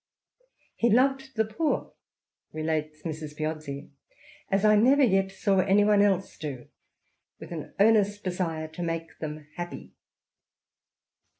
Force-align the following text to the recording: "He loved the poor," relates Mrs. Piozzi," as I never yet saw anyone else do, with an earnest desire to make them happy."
"He 0.75 0.89
loved 0.89 1.35
the 1.35 1.45
poor," 1.45 1.93
relates 2.51 3.03
Mrs. 3.03 3.35
Piozzi," 3.37 3.91
as 4.51 4.65
I 4.65 4.75
never 4.75 5.03
yet 5.03 5.31
saw 5.31 5.59
anyone 5.59 6.01
else 6.01 6.39
do, 6.39 6.69
with 7.39 7.51
an 7.51 7.75
earnest 7.79 8.23
desire 8.23 8.67
to 8.69 8.81
make 8.81 9.19
them 9.19 9.45
happy." 9.57 9.93